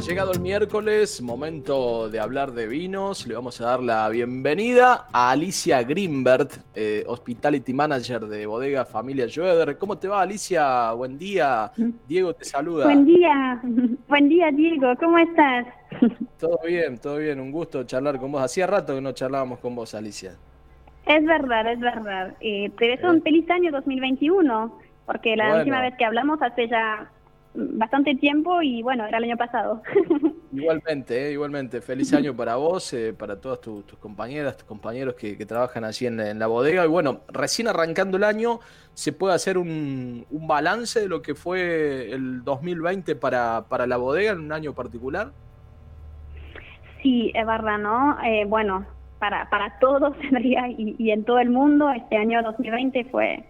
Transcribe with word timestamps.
Llegado 0.00 0.32
el 0.32 0.40
miércoles, 0.40 1.22
momento 1.22 2.08
de 2.10 2.18
hablar 2.18 2.52
de 2.52 2.66
vinos. 2.66 3.26
Le 3.28 3.34
vamos 3.34 3.60
a 3.60 3.66
dar 3.66 3.80
la 3.80 4.08
bienvenida 4.08 5.06
a 5.12 5.30
Alicia 5.30 5.82
Greenbert, 5.84 6.52
eh, 6.74 7.04
Hospitality 7.06 7.72
Manager 7.72 8.22
de 8.22 8.44
Bodega 8.44 8.84
Familia 8.84 9.28
Schroeder. 9.28 9.78
¿Cómo 9.78 9.96
te 9.96 10.08
va, 10.08 10.22
Alicia? 10.22 10.90
Buen 10.92 11.16
día. 11.16 11.70
Diego 12.08 12.34
te 12.34 12.44
saluda. 12.44 12.86
Buen 12.86 13.06
día. 13.06 13.62
Buen 14.08 14.28
día, 14.28 14.50
Diego. 14.50 14.94
¿Cómo 14.98 15.16
estás? 15.18 15.66
Todo 16.40 16.58
bien, 16.66 16.98
todo 16.98 17.18
bien. 17.18 17.38
Un 17.38 17.52
gusto 17.52 17.84
charlar 17.84 18.18
con 18.18 18.32
vos. 18.32 18.42
Hacía 18.42 18.66
rato 18.66 18.96
que 18.96 19.00
no 19.00 19.12
charlábamos 19.12 19.60
con 19.60 19.76
vos, 19.76 19.94
Alicia. 19.94 20.32
Es 21.06 21.24
verdad, 21.24 21.70
es 21.70 21.78
verdad. 21.78 22.34
Eh, 22.40 22.70
te 22.78 22.88
deseo 22.88 23.10
un 23.12 23.22
feliz 23.22 23.48
año 23.48 23.70
2021, 23.70 24.76
porque 25.06 25.36
la 25.36 25.58
última 25.58 25.80
vez 25.80 25.94
que 25.96 26.04
hablamos 26.04 26.42
hace 26.42 26.68
ya 26.68 27.08
bastante 27.54 28.14
tiempo 28.16 28.60
y 28.62 28.82
bueno, 28.82 29.06
era 29.06 29.18
el 29.18 29.24
año 29.24 29.36
pasado. 29.36 29.82
Igualmente, 30.52 31.28
eh, 31.28 31.32
igualmente. 31.32 31.80
Feliz 31.80 32.12
año 32.14 32.34
para 32.36 32.56
vos, 32.56 32.92
eh, 32.92 33.12
para 33.12 33.40
todas 33.40 33.60
tus, 33.60 33.84
compañeras, 33.98 34.56
tus 34.56 34.66
compañeros 34.66 35.14
que, 35.14 35.34
trabajan 35.46 35.84
allí 35.84 36.06
en, 36.06 36.38
la 36.38 36.46
bodega. 36.46 36.84
Y 36.84 36.88
bueno, 36.88 37.22
recién 37.28 37.66
arrancando 37.66 38.16
el 38.18 38.24
año, 38.24 38.60
¿se 38.92 39.12
puede 39.12 39.34
hacer 39.34 39.58
un, 39.58 40.24
balance 40.30 41.00
de 41.00 41.08
lo 41.08 41.22
que 41.22 41.34
fue 41.34 42.12
el 42.12 42.44
2020 42.44 43.16
para, 43.16 43.64
para 43.68 43.86
la 43.88 43.96
bodega 43.96 44.32
en 44.32 44.40
un 44.40 44.52
año 44.52 44.74
particular? 44.74 45.32
Sí, 47.02 47.32
es 47.34 47.46
verdad, 47.46 47.78
¿no? 47.78 48.16
Eh, 48.24 48.44
bueno, 48.46 48.86
para, 49.18 49.50
para 49.50 49.76
todos 49.80 50.16
y, 50.40 50.94
y 50.98 51.10
en 51.10 51.24
todo 51.24 51.40
el 51.40 51.50
mundo, 51.50 51.90
este 51.90 52.16
año 52.16 52.42
2020 52.44 53.06
fue 53.06 53.44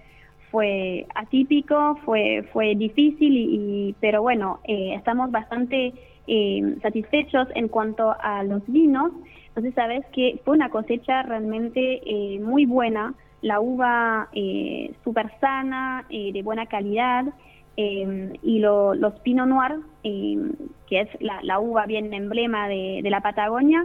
fue 0.55 1.09
atípico, 1.17 1.99
fue, 2.05 2.49
fue 2.53 2.77
difícil, 2.77 3.37
y, 3.37 3.97
pero 3.99 4.23
bueno, 4.23 4.61
eh, 4.63 4.95
estamos 4.95 5.33
bastante 5.33 5.93
eh, 6.29 6.77
satisfechos 6.81 7.49
en 7.57 7.67
cuanto 7.67 8.15
a 8.21 8.45
los 8.45 8.63
vinos. 8.69 9.11
Entonces, 9.49 9.75
sabes 9.75 10.07
que 10.13 10.41
fue 10.45 10.55
una 10.55 10.71
cosecha 10.71 11.25
realmente 11.25 12.01
eh, 12.07 12.39
muy 12.39 12.67
buena, 12.67 13.15
la 13.43 13.59
uva 13.59 14.29
súper 15.03 15.33
sana, 15.41 16.07
de 16.09 16.41
buena 16.45 16.67
calidad, 16.67 17.25
y 17.77 18.61
los 18.61 19.21
Pinot 19.25 19.49
Noir, 19.49 19.81
que 20.05 21.01
es 21.01 21.09
la, 21.21 21.59
uva 21.59 21.85
bien 21.87 22.15
emblema 22.15 22.69
de, 22.69 23.01
de 23.03 23.11
la 23.11 23.21
Patagonia, 23.23 23.85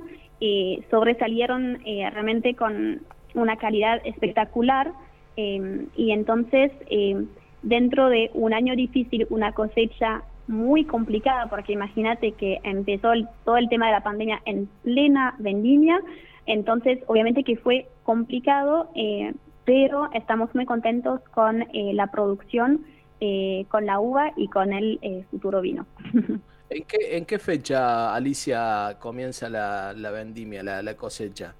sobresalieron 0.92 1.80
realmente 1.84 2.56
con 2.56 3.02
una 3.34 3.58
calidad 3.58 4.00
espectacular. 4.06 4.94
Em, 5.41 5.87
y 5.95 6.11
entonces, 6.11 6.69
em, 6.89 7.27
dentro 7.63 8.09
de 8.09 8.29
un 8.33 8.53
año 8.53 8.75
difícil, 8.75 9.25
una 9.29 9.53
cosecha 9.53 10.23
muy 10.47 10.83
complicada, 10.83 11.47
porque 11.49 11.71
imagínate 11.71 12.33
que 12.33 12.59
empezó 12.63 13.11
todo 13.45 13.55
el 13.55 13.69
tema 13.69 13.85
de 13.85 13.93
la 13.93 14.03
pandemia 14.03 14.41
en 14.45 14.67
plena 14.83 15.35
vendimia, 15.39 16.01
entonces 16.45 16.99
obviamente 17.07 17.45
que 17.45 17.55
fue 17.55 17.87
complicado, 18.03 18.89
eh, 18.95 19.33
pero 19.63 20.09
estamos 20.13 20.53
muy 20.55 20.65
contentos 20.65 21.21
con 21.33 21.61
eh, 21.61 21.93
la 21.93 22.07
producción, 22.07 22.85
eh, 23.21 23.65
con 23.69 23.85
la 23.85 23.99
uva 24.01 24.33
y 24.35 24.49
con 24.49 24.73
el 24.73 24.99
futuro 25.31 25.61
vino. 25.61 25.85
¿En 26.69 26.83
qué, 26.83 27.17
¿En 27.17 27.25
qué 27.25 27.39
fecha, 27.39 28.13
Alicia, 28.13 28.97
comienza 28.99 29.49
la, 29.49 30.11
vendimia, 30.11 30.63
la 30.63 30.94
cosecha? 30.95 31.55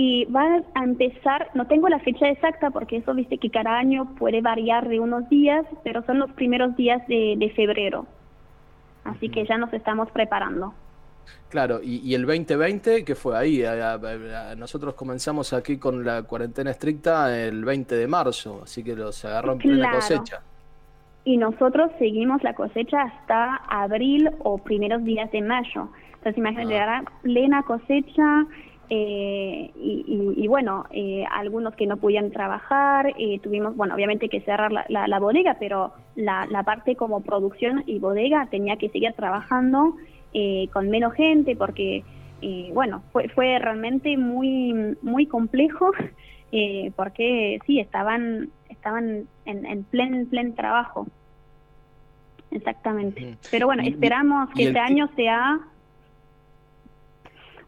Y 0.00 0.26
va 0.26 0.62
a 0.76 0.84
empezar, 0.84 1.50
no 1.54 1.66
tengo 1.66 1.88
la 1.88 1.98
fecha 1.98 2.28
exacta 2.28 2.70
porque 2.70 2.98
eso 2.98 3.12
viste 3.14 3.36
que 3.38 3.50
cada 3.50 3.76
año 3.76 4.14
puede 4.16 4.40
variar 4.40 4.88
de 4.88 5.00
unos 5.00 5.28
días, 5.28 5.66
pero 5.82 6.04
son 6.04 6.20
los 6.20 6.30
primeros 6.34 6.76
días 6.76 7.04
de, 7.08 7.52
febrero. 7.56 8.06
Así 9.02 9.28
que 9.28 9.44
ya 9.44 9.58
nos 9.58 9.72
estamos 9.72 10.08
preparando. 10.12 10.72
Claro, 11.48 11.80
y, 11.82 12.14
el 12.14 12.24
2020, 12.24 13.04
que 13.04 13.16
fue 13.16 13.36
ahí? 13.36 13.64
nosotros 14.56 14.94
comenzamos 14.94 15.52
aquí 15.52 15.78
con 15.78 16.04
la 16.04 16.22
cuarentena 16.22 16.70
estricta 16.70 17.36
el 17.36 17.64
20 17.64 17.96
de 17.96 18.06
marzo, 18.06 18.60
así 18.62 18.84
que 18.84 18.94
los 18.94 19.24
agarró 19.24 19.54
en 19.54 19.58
plena 19.58 19.90
cosecha. 19.90 20.42
Y 21.24 21.38
nosotros 21.38 21.90
seguimos 21.98 22.44
la 22.44 22.54
cosecha 22.54 23.02
hasta 23.02 23.56
abril 23.68 24.30
o 24.44 24.58
primeros 24.58 25.02
días 25.02 25.28
de 25.32 25.42
mayo. 25.42 25.88
Entonces 26.18 26.38
imagínate, 26.38 26.74
ah. 26.74 27.02
plena 27.22 27.64
cosecha, 27.64 28.46
eh, 28.90 29.70
y, 29.76 30.46
bueno, 30.48 30.86
eh, 30.90 31.24
algunos 31.30 31.74
que 31.74 31.86
no 31.86 31.98
podían 31.98 32.30
trabajar, 32.30 33.12
eh, 33.18 33.38
tuvimos, 33.42 33.76
bueno, 33.76 33.94
obviamente 33.94 34.30
que 34.30 34.40
cerrar 34.40 34.72
la, 34.72 35.18
bodega, 35.18 35.56
pero 35.60 35.92
la, 36.16 36.62
parte 36.64 36.96
como 36.96 37.20
producción 37.20 37.84
y 37.86 37.98
bodega 37.98 38.46
tenía 38.50 38.76
que 38.76 38.88
seguir 38.88 39.12
trabajando 39.12 39.94
con 40.72 40.90
menos 40.90 41.14
gente 41.14 41.56
porque, 41.56 42.04
bueno, 42.72 43.02
fue, 43.12 43.28
fue 43.28 43.58
realmente 43.58 44.16
muy, 44.16 44.96
muy 45.02 45.26
complejo 45.26 45.90
porque 46.96 47.58
sí, 47.66 47.80
estaban, 47.80 48.50
estaban 48.70 49.24
en, 49.44 49.66
en 49.66 49.84
plen, 49.84 50.26
plen 50.26 50.54
trabajo. 50.54 51.06
Exactamente. 52.50 53.36
Pero 53.50 53.66
bueno, 53.66 53.82
esperamos 53.82 54.48
que 54.54 54.68
este 54.68 54.78
año 54.78 55.10
sea 55.14 55.60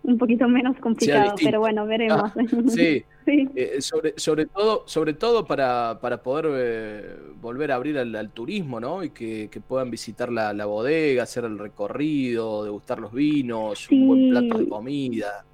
un 0.02 0.18
poquito 0.18 0.48
menos 0.48 0.76
complicado, 0.78 1.34
pero 1.42 1.60
bueno, 1.60 1.86
veremos. 1.86 2.22
Ah, 2.22 2.34
sí, 2.68 3.04
eh, 3.26 3.80
sobre, 3.80 4.14
sobre 4.16 4.46
todo, 4.46 4.82
sobre 4.86 5.12
todo 5.14 5.44
para, 5.44 5.98
para 6.00 6.22
poder 6.22 6.46
eh, 6.50 7.16
volver 7.40 7.72
a 7.72 7.76
abrir 7.76 7.98
al, 7.98 8.30
turismo, 8.30 8.80
¿no? 8.80 9.04
Y 9.04 9.10
que, 9.10 9.48
puedan 9.66 9.90
visitar 9.90 10.32
la, 10.32 10.64
bodega, 10.64 11.22
hacer 11.22 11.44
el 11.44 11.58
recorrido, 11.58 12.64
degustar 12.64 12.98
los 12.98 13.12
vinos, 13.12 13.88
un 13.90 14.06
buen 14.08 14.30
plato 14.30 14.58
de 14.58 14.68
comida. 14.68 15.44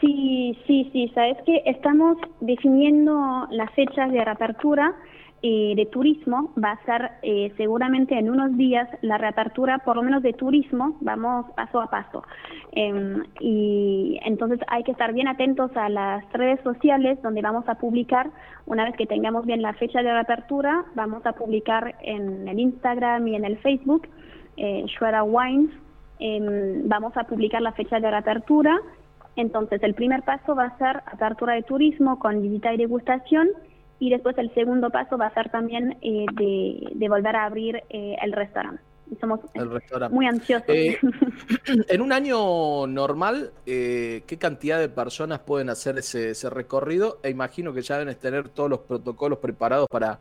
Sí, 0.00 0.56
sí, 0.66 0.90
sí, 0.92 1.10
sabes 1.14 1.36
que 1.46 1.62
estamos 1.66 2.16
definiendo 2.40 3.46
las 3.50 3.72
fechas 3.74 4.10
de 4.10 4.24
reapertura 4.24 4.94
eh, 5.44 5.72
de 5.74 5.86
turismo 5.86 6.52
va 6.62 6.70
a 6.70 6.84
ser 6.84 7.10
eh, 7.22 7.52
seguramente 7.56 8.16
en 8.16 8.30
unos 8.30 8.56
días 8.56 8.88
la 9.00 9.18
reapertura, 9.18 9.78
por 9.78 9.96
lo 9.96 10.02
menos 10.04 10.22
de 10.22 10.32
turismo, 10.34 10.96
vamos 11.00 11.46
paso 11.56 11.80
a 11.80 11.90
paso. 11.90 12.22
Em, 12.70 13.24
y 13.40 14.20
entonces 14.24 14.60
hay 14.68 14.84
que 14.84 14.92
estar 14.92 15.12
bien 15.12 15.26
atentos 15.26 15.76
a 15.76 15.88
las 15.88 16.22
redes 16.32 16.60
sociales 16.60 17.20
donde 17.22 17.42
vamos 17.42 17.68
a 17.68 17.74
publicar, 17.74 18.30
una 18.66 18.84
vez 18.84 18.94
que 18.96 19.04
tengamos 19.06 19.44
bien 19.44 19.62
la 19.62 19.72
fecha 19.72 20.00
de 20.00 20.12
reapertura, 20.12 20.84
vamos 20.94 21.26
a 21.26 21.32
publicar 21.32 21.96
en 22.02 22.46
el 22.46 22.60
Instagram 22.60 23.26
y 23.26 23.34
en 23.34 23.44
el 23.44 23.58
Facebook, 23.58 24.06
eh, 24.56 24.86
Wines, 25.26 25.70
em, 26.20 26.88
vamos 26.88 27.16
a 27.16 27.24
publicar 27.24 27.62
la 27.62 27.72
fecha 27.72 27.98
de 27.98 28.08
reapertura. 28.08 28.80
Entonces 29.34 29.82
el 29.82 29.94
primer 29.94 30.22
paso 30.22 30.54
va 30.54 30.66
a 30.66 30.78
ser 30.78 31.02
apertura 31.06 31.54
de 31.54 31.64
turismo 31.64 32.20
con 32.20 32.40
visita 32.42 32.72
y 32.72 32.76
degustación 32.76 33.48
y 34.02 34.10
después 34.10 34.36
el 34.36 34.52
segundo 34.52 34.90
paso 34.90 35.16
va 35.16 35.28
a 35.28 35.34
ser 35.34 35.48
también 35.50 35.96
eh, 36.02 36.26
de, 36.32 37.08
volver 37.08 37.36
a 37.36 37.44
abrir 37.44 37.84
eh, 37.88 38.16
el 38.20 38.32
restaurante. 38.32 38.82
somos 39.20 39.38
muy 40.10 40.26
ansiosos. 40.26 40.68
Eh, 40.70 40.98
en 41.88 42.00
un 42.00 42.12
año 42.12 42.88
normal, 42.88 43.52
¿qué 43.64 44.38
cantidad 44.40 44.80
de 44.80 44.88
personas 44.88 45.38
pueden 45.38 45.70
hacer 45.70 45.98
ese, 45.98 46.50
recorrido? 46.50 47.20
E 47.22 47.30
imagino 47.30 47.72
que 47.72 47.82
ya 47.82 47.96
deben 47.96 48.16
tener 48.16 48.48
todos 48.48 48.68
los 48.68 48.80
protocolos 48.80 49.38
preparados 49.38 49.86
para, 49.88 50.18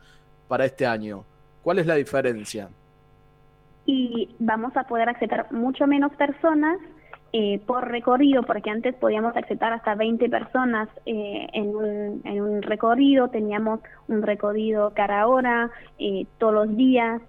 para 0.47 0.65
este 0.65 0.85
año. 0.85 1.23
¿Cuál 1.63 1.79
es 1.79 1.87
la 1.87 1.95
diferencia? 1.95 2.69
Y 3.87 4.29
vamos 4.37 4.77
a 4.77 4.83
poder 4.83 5.09
acceder 5.09 5.51
mucho 5.51 5.87
menos 5.87 6.11
personas 6.17 6.77
eh, 7.33 7.59
por 7.65 7.89
recorrido, 7.89 8.43
porque 8.43 8.69
antes 8.69 8.93
podíamos 8.95 9.37
aceptar 9.37 9.71
hasta 9.71 9.95
20 9.95 10.29
personas 10.29 10.89
eh, 11.05 11.47
en, 11.53 11.73
un, 11.73 12.61
recorrido, 12.61 13.29
teníamos 13.29 13.79
un 14.09 14.21
recorrido 14.21 14.91
cada 14.93 15.25
hora, 15.27 15.71
eh, 15.97 16.25
todos 16.39 16.53
los 16.53 16.75
días, 16.75 17.21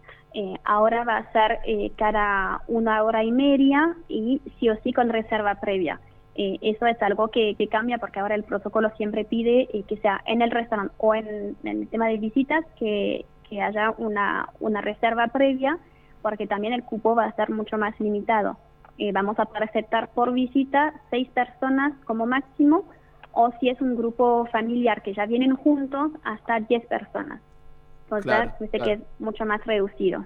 ahora 0.64 1.04
va 1.04 1.18
a 1.18 1.32
ser 1.32 1.58
cada 1.96 2.62
una 2.66 3.02
hora 3.04 3.22
y 3.22 3.30
media 3.30 3.94
y 4.08 4.40
sí 4.58 4.70
o 4.70 4.76
sí 4.82 4.94
con 4.94 5.10
reserva 5.10 5.56
previa. 5.56 6.00
eso 6.34 6.86
es 6.86 7.00
algo 7.02 7.28
que, 7.28 7.54
cambia 7.70 7.98
porque 7.98 8.18
ahora 8.18 8.34
el 8.34 8.42
protocolo 8.42 8.88
siempre 8.96 9.26
pide 9.26 9.68
que 9.86 9.98
sea 9.98 10.22
en 10.26 10.40
el 10.40 10.50
restaurante 10.50 10.94
o 10.96 11.14
en, 11.14 11.54
el 11.64 11.86
tema 11.88 12.08
de 12.08 12.16
visitas 12.16 12.64
que, 12.78 13.26
que 13.46 13.60
haya 13.60 13.90
una, 13.98 14.48
una 14.58 14.80
reserva 14.80 15.26
previa 15.26 15.78
porque 16.22 16.46
también 16.46 16.72
el 16.72 16.82
cupo 16.82 17.14
va 17.14 17.24
a 17.24 17.28
estar 17.28 17.50
mucho 17.50 17.76
más 17.76 18.00
limitado. 18.00 18.56
Eh, 19.02 19.10
vamos 19.10 19.36
a 19.40 19.46
poder 19.46 19.64
aceptar 19.64 20.12
por 20.12 20.32
visita 20.32 20.94
seis 21.10 21.28
personas 21.30 21.92
como 22.04 22.24
máximo 22.24 22.84
o 23.32 23.50
si 23.58 23.68
es 23.68 23.80
un 23.80 23.96
grupo 23.96 24.46
familiar 24.52 25.02
que 25.02 25.12
ya 25.12 25.26
vienen 25.26 25.56
juntos, 25.56 26.12
hasta 26.22 26.60
10 26.60 26.86
personas. 26.86 27.40
Entonces, 28.04 28.52
dice 28.60 28.78
que 28.78 28.92
es 28.92 29.00
mucho 29.18 29.44
más 29.44 29.66
reducido. 29.66 30.24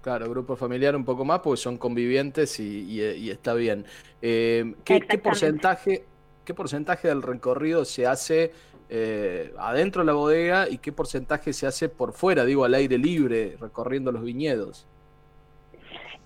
Claro, 0.00 0.30
grupo 0.30 0.56
familiar 0.56 0.96
un 0.96 1.04
poco 1.04 1.26
más, 1.26 1.40
porque 1.40 1.58
son 1.58 1.76
convivientes 1.76 2.58
y, 2.58 3.02
está 3.28 3.52
bien. 3.52 3.84
Eh, 4.22 4.76
¿qué, 4.82 5.18
porcentaje, 5.22 6.06
¿Qué 6.46 6.54
porcentaje 6.54 7.08
del 7.08 7.20
recorrido 7.20 7.84
se 7.84 8.06
hace 8.06 8.52
eh, 8.88 9.52
adentro 9.58 10.00
de 10.00 10.06
la 10.06 10.14
bodega 10.14 10.70
y 10.70 10.78
qué 10.78 10.90
porcentaje 10.90 11.52
se 11.52 11.66
hace 11.66 11.90
por 11.90 12.14
fuera, 12.14 12.46
digo, 12.46 12.64
al 12.64 12.72
aire 12.72 12.96
libre, 12.96 13.58
recorriendo 13.60 14.10
los 14.10 14.22
viñedos? 14.22 14.86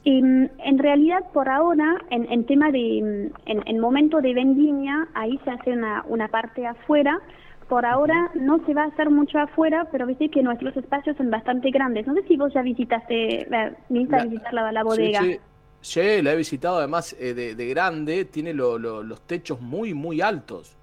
En, 0.05 0.51
en 0.59 0.79
realidad, 0.79 1.25
por 1.33 1.49
ahora, 1.49 1.97
en, 2.11 2.31
en 2.31 2.45
tema 2.45 2.71
de, 2.71 2.99
en, 2.99 3.33
en, 3.47 3.81
momento 3.81 4.21
de 4.21 4.35
vendimia, 4.35 5.09
ahí 5.15 5.41
se 5.45 5.51
hace 5.51 5.73
una, 5.73 6.05
una 6.09 6.29
parte 6.29 6.67
afuera, 6.67 7.21
por 7.69 7.87
ahora 7.87 8.31
no 8.35 8.65
se 8.67 8.75
va 8.75 8.85
a 8.85 8.87
hacer 8.89 9.11
mucho 9.11 9.39
afuera, 9.39 9.89
pero 9.91 10.07
viste 10.07 10.29
que 10.29 10.43
nuestros 10.43 10.77
espacios 10.77 11.17
son 11.17 11.31
bastante 11.31 11.71
grandes. 11.71 12.07
No 12.07 12.15
sé 12.15 12.23
si 12.25 12.37
vos 12.37 12.53
ya 12.53 12.63
visitaste, 12.63 13.49
viniste 13.89 14.17
a 14.17 14.25
visitar 14.25 14.53
la, 14.53 14.85
bodega. 14.85 15.21
Sí, 15.23 15.39
sí. 15.81 16.23
la 16.23 16.33
he 16.33 16.37
visitado 16.37 16.79
además 16.79 17.17
eh, 17.19 17.33
de, 17.33 17.67
grande, 17.69 18.27
tiene 18.27 18.53
los 18.53 19.21
techos 19.23 19.61
muy, 19.61 19.95
muy 19.95 20.21
altos. 20.21 20.77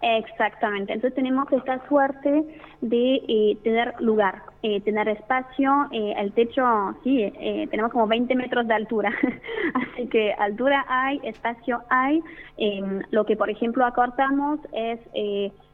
Exactamente, 0.00 0.92
entonces 0.92 1.14
tenemos 1.14 1.50
esta 1.52 1.86
suerte 1.86 2.42
de 2.80 3.14
eh, 3.28 3.56
tener 3.62 3.94
lugar, 4.00 4.42
eh, 4.62 4.80
tener 4.80 5.08
espacio, 5.08 5.88
el 5.92 6.32
techo, 6.32 6.62
sí, 7.02 7.32
tenemos 7.70 7.90
como 7.90 8.06
20 8.06 8.34
metros 8.36 8.66
de 8.68 8.74
altura, 8.74 9.12
así 9.74 10.06
que 10.06 10.32
altura 10.32 10.84
hay, 10.88 11.20
espacio 11.24 11.82
hay, 11.90 12.22
em, 12.56 13.02
lo 13.10 13.26
que 13.26 13.36
por 13.36 13.50
ejemplo 13.50 13.84
acortamos 13.84 14.60
es 14.72 15.00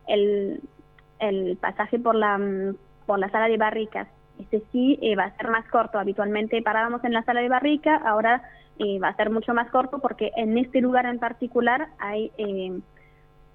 el, 0.06 0.60
el 1.20 1.56
pasaje 1.58 1.98
por 1.98 2.14
la, 2.14 2.38
por 3.06 3.18
la 3.18 3.30
sala 3.30 3.48
de 3.48 3.56
barricas. 3.56 4.08
Este 4.38 4.62
sí 4.72 4.98
eh, 5.02 5.16
va 5.16 5.24
a 5.24 5.36
ser 5.36 5.48
más 5.48 5.66
corto. 5.68 5.98
Habitualmente 5.98 6.62
parábamos 6.62 7.04
en 7.04 7.12
la 7.12 7.24
sala 7.24 7.40
de 7.40 7.48
barrica, 7.48 7.96
ahora 7.96 8.42
eh, 8.78 8.98
va 9.00 9.08
a 9.08 9.16
ser 9.16 9.30
mucho 9.30 9.52
más 9.54 9.70
corto 9.70 9.98
porque 9.98 10.30
en 10.36 10.56
este 10.58 10.80
lugar 10.80 11.06
en 11.06 11.18
particular 11.18 11.88
hay, 11.98 12.30
eh, 12.38 12.78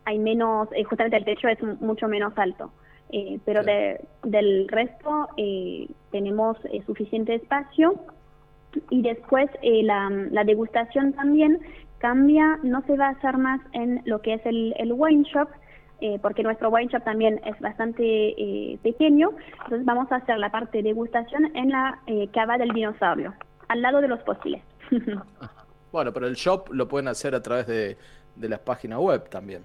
hay 0.06 0.20
menos, 0.20 0.70
justamente 0.90 1.18
el 1.18 1.26
techo 1.26 1.48
es 1.48 1.62
mucho 1.82 2.08
menos 2.08 2.34
alto. 2.38 2.72
Pero 3.46 3.62
del 4.24 4.68
resto 4.68 5.28
tenemos 6.12 6.58
suficiente 6.86 7.36
espacio 7.36 7.96
y 8.90 9.04
después 9.04 9.50
la, 9.62 10.10
la 10.10 10.44
degustación 10.44 11.14
también 11.14 11.60
cambia, 12.04 12.60
no 12.64 12.82
se 12.86 12.98
va 12.98 13.08
a 13.08 13.12
hacer 13.12 13.38
más 13.38 13.62
en 13.72 14.02
lo 14.04 14.22
que 14.22 14.34
es 14.34 14.46
el, 14.46 14.76
el 14.78 14.92
wine 14.92 15.24
shop, 15.24 15.48
eh, 16.02 16.20
porque 16.22 16.44
nuestro 16.44 16.70
wine 16.70 16.92
shop 16.92 17.02
también 17.06 17.40
es 17.46 17.58
bastante 17.62 18.04
eh, 18.04 18.78
pequeño, 18.84 19.30
entonces 19.64 19.86
vamos 19.86 20.12
a 20.12 20.18
hacer 20.18 20.38
la 20.38 20.52
parte 20.52 20.80
de 20.80 20.84
degustación 20.84 21.56
en 21.56 21.70
la 21.70 22.02
eh, 22.08 22.28
cava 22.34 22.58
del 22.58 22.72
dinosaurio, 22.72 23.34
al 23.70 23.82
lado 23.82 24.02
de 24.02 24.10
los 24.10 24.22
fósiles. 24.26 24.62
bueno, 25.94 26.12
pero 26.12 26.28
el 26.28 26.36
shop 26.36 26.74
lo 26.74 26.90
pueden 26.90 27.08
hacer 27.08 27.36
a 27.36 27.42
través 27.42 27.68
de, 27.68 27.98
de 28.36 28.50
las 28.50 28.60
páginas 28.60 29.00
web 29.00 29.30
también. 29.30 29.64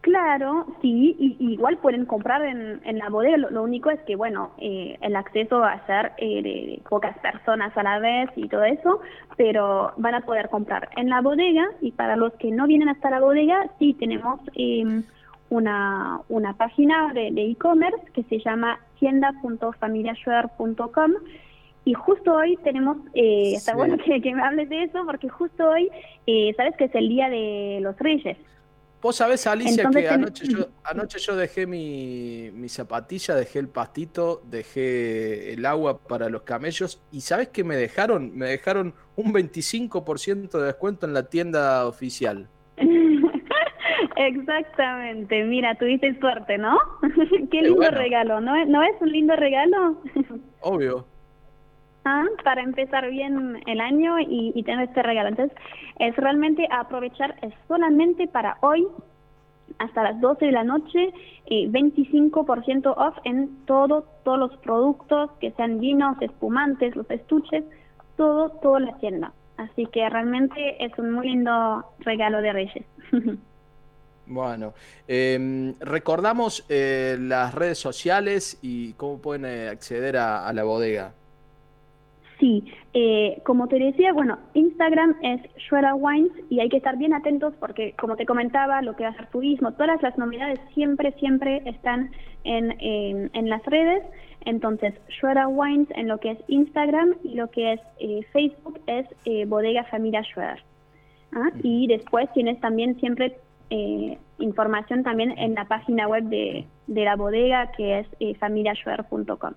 Claro, 0.00 0.66
sí, 0.80 1.14
y, 1.18 1.36
igual 1.52 1.76
pueden 1.76 2.06
comprar 2.06 2.42
en, 2.42 2.80
en 2.84 2.98
la 2.98 3.10
bodega, 3.10 3.36
lo, 3.36 3.62
único 3.62 3.90
es 3.90 4.00
que, 4.00 4.16
bueno, 4.16 4.52
eh, 4.58 4.96
el 5.02 5.14
acceso 5.14 5.60
va 5.60 5.72
a 5.72 5.86
ser 5.86 6.12
eh, 6.16 6.42
de, 6.42 6.80
pocas 6.88 7.18
personas 7.18 7.76
a 7.76 7.82
la 7.82 7.98
vez 7.98 8.30
y 8.34 8.48
todo 8.48 8.64
eso, 8.64 9.00
pero 9.36 9.92
van 9.98 10.14
a 10.14 10.22
poder 10.22 10.48
comprar 10.48 10.88
en 10.96 11.10
la 11.10 11.20
bodega. 11.20 11.68
Y 11.82 11.92
para 11.92 12.16
los 12.16 12.32
que 12.34 12.50
no 12.50 12.66
vienen 12.66 12.88
hasta 12.88 13.10
la 13.10 13.20
bodega, 13.20 13.68
sí 13.78 13.92
tenemos 13.92 14.40
em, 14.54 15.04
una, 15.50 16.22
una 16.30 16.54
página 16.54 17.12
de 17.12 17.28
e-commerce 17.28 18.00
que 18.14 18.22
se 18.24 18.38
llama 18.38 18.80
tienda.familiashuer.com 19.00 21.12
y 21.84 21.94
justo 21.94 22.34
hoy 22.34 22.56
tenemos, 22.62 22.98
eh, 23.14 23.54
está 23.56 23.74
bueno 23.74 23.96
que, 23.96 24.20
que, 24.20 24.34
me 24.34 24.42
hables 24.42 24.68
de 24.68 24.84
eso, 24.84 25.02
porque 25.06 25.28
justo 25.28 25.68
hoy, 25.68 25.88
eh, 26.26 26.52
sabes 26.56 26.76
que 26.76 26.84
es 26.84 26.94
el 26.94 27.08
Día 27.08 27.28
de 27.28 27.78
los 27.80 27.98
Reyes. 27.98 28.36
Vos 29.02 29.16
sabés, 29.16 29.46
Alicia, 29.46 29.88
que 29.90 30.08
anoche 30.08 30.46
yo, 30.46 30.68
anoche 30.84 31.18
yo 31.18 31.34
dejé 31.34 31.66
mi, 31.66 32.50
mi, 32.52 32.68
zapatilla, 32.68 33.34
dejé 33.34 33.58
el 33.58 33.68
pastito, 33.68 34.42
dejé 34.44 35.54
el 35.54 35.64
agua 35.64 35.98
para 35.98 36.28
los 36.28 36.42
camellos 36.42 37.02
y 37.10 37.22
¿sabés 37.22 37.48
qué 37.48 37.64
me 37.64 37.76
dejaron? 37.76 38.36
Me 38.36 38.46
dejaron 38.46 38.94
un 39.16 39.32
25% 39.32 40.58
de 40.58 40.66
descuento 40.66 41.06
en 41.06 41.14
la 41.14 41.30
tienda 41.30 41.86
oficial. 41.86 42.48
Exactamente, 44.16 45.44
mira, 45.44 45.74
tuviste 45.76 46.18
suerte, 46.20 46.58
¿no? 46.58 46.78
qué 47.50 47.62
lindo 47.62 47.90
regalo, 47.90 48.40
¿no? 48.42 48.64
¿no 48.66 48.82
es 48.82 49.00
un 49.00 49.12
lindo 49.12 49.34
regalo? 49.34 50.02
Obvio. 50.60 51.06
Ah, 52.04 52.24
para 52.44 52.62
empezar 52.62 53.10
bien 53.10 53.60
el 53.66 53.80
año 53.80 54.18
y, 54.18 54.62
tener 54.62 54.88
este 54.88 55.02
regalo. 55.02 55.28
Entonces, 55.28 55.56
es 55.98 56.16
realmente 56.16 56.66
aprovechar, 56.70 57.36
es 57.42 57.52
solamente 57.68 58.26
para 58.26 58.56
hoy, 58.62 58.86
hasta 59.78 60.02
las 60.02 60.20
12 60.20 60.46
de 60.46 60.52
la 60.52 60.64
noche, 60.64 61.12
eh, 61.46 61.68
25% 61.68 62.94
off 62.96 63.16
en 63.24 63.64
todo, 63.66 64.06
todos 64.24 64.38
los 64.38 64.56
productos, 64.58 65.30
que 65.40 65.50
sean 65.52 65.78
vinos, 65.78 66.16
espumantes, 66.22 66.96
los 66.96 67.08
estuches, 67.10 67.64
todo, 68.16 68.48
toda 68.62 68.80
la 68.80 68.96
tienda. 68.98 69.32
Así 69.58 69.84
que 69.86 70.08
realmente 70.08 70.82
es 70.82 70.98
un 70.98 71.12
muy 71.12 71.28
lindo 71.28 71.84
regalo 72.00 72.40
de 72.40 72.52
Reyes. 72.52 72.84
Bueno, 74.32 74.74
em, 75.08 75.74
recordamos 75.80 76.64
eh, 76.68 77.16
las 77.18 77.52
redes 77.52 77.78
sociales 77.78 78.60
y 78.62 78.92
cómo 78.92 79.20
pueden 79.20 79.44
eh, 79.44 79.68
acceder 79.68 80.16
a 80.18 80.52
la 80.52 80.62
bodega. 80.62 81.14
Sí, 82.40 82.64
eh, 82.94 83.42
como 83.44 83.68
te 83.68 83.78
decía, 83.78 84.14
bueno, 84.14 84.38
Instagram 84.54 85.14
es 85.22 85.42
Shredder 85.56 85.92
Wines 85.94 86.32
y 86.48 86.60
hay 86.60 86.70
que 86.70 86.78
estar 86.78 86.96
bien 86.96 87.12
atentos 87.12 87.52
porque, 87.60 87.94
como 88.00 88.16
te 88.16 88.24
comentaba, 88.24 88.80
lo 88.80 88.96
que 88.96 89.04
va 89.04 89.10
a 89.10 89.14
ser 89.14 89.26
turismo, 89.26 89.72
todas 89.74 90.02
las 90.02 90.16
novedades 90.16 90.58
siempre, 90.72 91.12
siempre 91.12 91.62
están 91.66 92.10
en, 92.44 92.74
en, 92.80 93.48
las 93.50 93.62
redes. 93.66 94.02
Entonces, 94.46 94.94
Shredder 95.08 95.48
Wines 95.48 95.88
en 95.94 96.08
lo 96.08 96.18
que 96.18 96.30
es 96.30 96.38
Instagram 96.48 97.14
y 97.22 97.34
lo 97.34 97.50
que 97.50 97.74
es 97.74 97.80
eh, 97.98 98.22
Facebook 98.32 98.80
es 98.86 99.06
eh, 99.26 99.44
Bodega 99.44 99.84
Familia 99.84 100.24
Schroeder. 100.24 100.62
¿ah? 101.32 101.50
Y 101.62 101.88
después 101.88 102.32
tienes 102.32 102.58
también 102.60 102.98
siempre 102.98 103.36
información 104.40 105.04
también 105.04 105.38
en 105.38 105.54
la 105.54 105.64
página 105.66 106.08
web 106.08 106.24
de, 106.24 106.66
de 106.88 107.04
la 107.04 107.14
bodega 107.14 107.70
que 107.70 108.00
es 108.00 108.38
familiaschwer.com. 108.40 109.52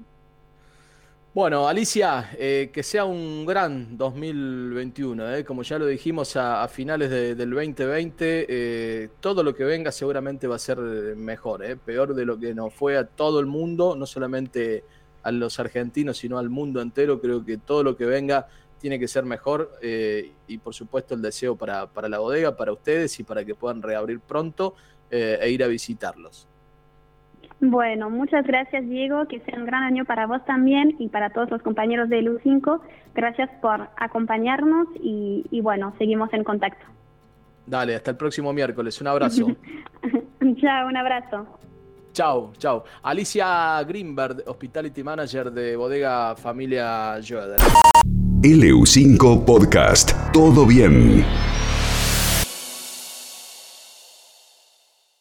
Bueno, 1.35 1.67
Alicia, 1.67 2.29
eh, 2.37 2.69
que 2.71 2.83
sea 2.83 3.05
un 3.05 3.43
gran 3.43 3.97
2021. 3.97 5.33
Eh. 5.37 5.43
Como 5.43 5.63
ya 5.63 5.79
lo 5.79 5.87
dijimos 5.87 6.35
a, 6.35 6.67
finales 6.67 7.09
del 7.09 7.49
2020, 7.49 8.45
eh, 8.47 9.09
todo 9.19 9.41
lo 9.41 9.55
que 9.55 9.63
venga 9.63 9.91
seguramente 9.91 10.45
va 10.45 10.57
a 10.57 10.59
ser 10.59 10.77
mejor, 10.77 11.63
peor 11.79 12.13
de 12.13 12.25
lo 12.25 12.37
que 12.37 12.53
nos 12.53 12.71
fue 12.71 12.97
a 12.97 13.07
todo 13.07 13.39
el 13.39 13.47
mundo, 13.47 13.95
no 13.95 14.05
solamente 14.05 14.83
a 15.23 15.31
los 15.31 15.59
argentinos, 15.59 16.19
sino 16.19 16.37
al 16.37 16.51
mundo 16.51 16.81
entero. 16.81 17.19
Creo 17.19 17.43
que 17.43 17.57
todo 17.57 17.81
lo 17.81 17.97
que 17.97 18.05
venga 18.05 18.47
tiene 18.77 18.99
que 18.99 19.07
ser 19.07 19.25
mejor 19.25 19.71
y 19.81 20.57
por 20.59 20.75
supuesto 20.75 21.15
el 21.15 21.23
deseo 21.23 21.55
para, 21.55 21.87
para 21.87 22.09
la 22.09 22.19
bodega, 22.19 22.55
para 22.55 22.71
ustedes 22.73 23.19
y 23.19 23.23
para 23.23 23.43
que 23.43 23.55
puedan 23.55 23.81
reabrir 23.81 24.19
pronto 24.19 24.75
e 25.09 25.49
ir 25.49 25.63
a 25.63 25.67
visitarlos. 25.67 26.47
Bueno, 27.65 28.09
muchas 28.09 28.45
gracias 28.45 28.87
Diego, 28.89 29.25
que 29.29 29.39
sea 29.39 29.57
un 29.57 29.65
gran 29.65 29.83
año 29.83 30.03
para 30.03 30.27
vos 30.27 30.43
también 30.45 30.95
y 30.99 31.07
para 31.07 31.29
todos 31.29 31.49
los 31.49 31.61
compañeros 31.61 32.09
de 32.09 32.19
LU5. 32.21 32.81
Gracias 33.15 33.49
por 33.61 33.87
acompañarnos 33.95 34.87
y, 35.01 35.61
bueno, 35.61 35.93
seguimos 35.97 36.33
en 36.33 36.43
contacto. 36.43 36.85
Dale, 37.65 37.95
hasta 37.95 38.11
el 38.11 38.17
próximo 38.17 38.51
miércoles. 38.51 38.99
Un 38.99 39.07
abrazo. 39.07 39.47
chao, 40.61 40.87
un 40.87 40.97
abrazo. 40.97 41.47
Chao, 42.11 42.51
chao. 42.57 42.83
Alicia 43.01 43.81
Greenberg, 43.83 44.43
Hospitality 44.45 45.01
Manager 45.01 45.49
de 45.49 45.77
Bodega 45.77 46.35
Familia 46.35 47.17
Joder. 47.25 47.59
LU5 48.41 49.45
Podcast. 49.45 50.11
Todo 50.33 50.65
bien. 50.65 51.23